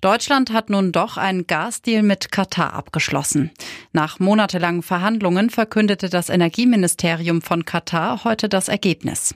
[0.00, 3.50] Deutschland hat nun doch einen Gasdeal mit Katar abgeschlossen.
[3.92, 9.34] Nach monatelangen Verhandlungen verkündete das Energieministerium von Katar heute das Ergebnis.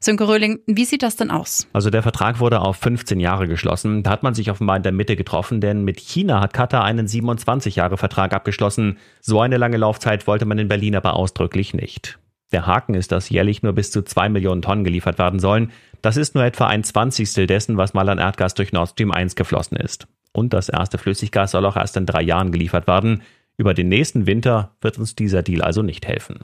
[0.00, 1.66] Sönke Röhling, wie sieht das denn aus?
[1.72, 4.02] Also der Vertrag wurde auf 15 Jahre geschlossen.
[4.02, 7.08] Da hat man sich offenbar in der Mitte getroffen, denn mit China hat Katar einen
[7.08, 8.98] 27 Jahre Vertrag abgeschlossen.
[9.22, 12.18] So eine lange Laufzeit wollte man in Berlin aber ausdrücklich nicht.
[12.52, 15.72] Der Haken ist, dass jährlich nur bis zu zwei Millionen Tonnen geliefert werden sollen.
[16.02, 19.36] Das ist nur etwa ein Zwanzigstel dessen, was mal an Erdgas durch Nord Stream 1
[19.36, 20.06] geflossen ist.
[20.32, 23.22] Und das erste Flüssiggas soll auch erst in drei Jahren geliefert werden.
[23.56, 26.40] Über den nächsten Winter wird uns dieser Deal also nicht helfen.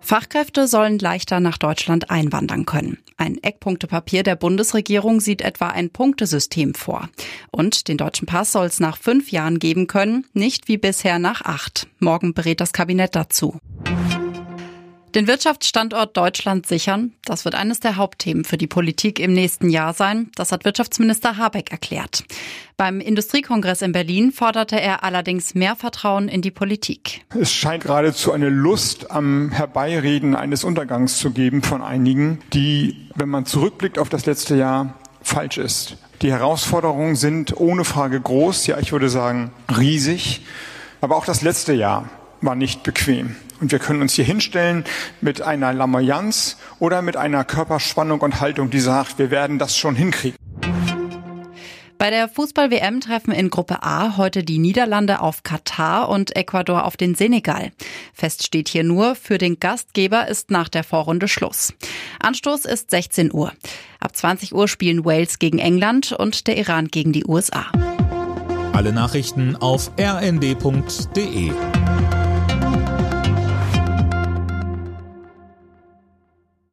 [0.00, 2.98] Fachkräfte sollen leichter nach Deutschland einwandern können.
[3.16, 7.08] Ein Eckpunktepapier der Bundesregierung sieht etwa ein Punktesystem vor.
[7.52, 11.42] Und den deutschen Pass soll es nach fünf Jahren geben können, nicht wie bisher nach
[11.42, 11.86] acht.
[12.00, 13.58] Morgen berät das Kabinett dazu.
[15.14, 19.92] Den Wirtschaftsstandort Deutschland sichern, das wird eines der Hauptthemen für die Politik im nächsten Jahr
[19.92, 20.30] sein.
[20.36, 22.24] Das hat Wirtschaftsminister Habeck erklärt.
[22.78, 27.26] Beim Industriekongress in Berlin forderte er allerdings mehr Vertrauen in die Politik.
[27.38, 33.28] Es scheint geradezu eine Lust am Herbeireden eines Untergangs zu geben von einigen, die, wenn
[33.28, 35.98] man zurückblickt auf das letzte Jahr, falsch ist.
[36.22, 40.40] Die Herausforderungen sind ohne Frage groß, ja ich würde sagen riesig,
[41.02, 42.08] aber auch das letzte Jahr
[42.42, 43.36] war nicht bequem.
[43.60, 44.84] Und wir können uns hier hinstellen
[45.20, 49.94] mit einer Lamoyanz oder mit einer Körperspannung und Haltung, die sagt, wir werden das schon
[49.94, 50.36] hinkriegen.
[52.02, 56.96] Bei der Fußball-WM treffen in Gruppe A heute die Niederlande auf Katar und Ecuador auf
[56.96, 57.70] den Senegal.
[58.12, 61.72] Fest steht hier nur, für den Gastgeber ist nach der Vorrunde Schluss.
[62.18, 63.52] Anstoß ist 16 Uhr.
[64.00, 67.66] Ab 20 Uhr spielen Wales gegen England und der Iran gegen die USA.
[68.72, 71.52] Alle Nachrichten auf rnd.de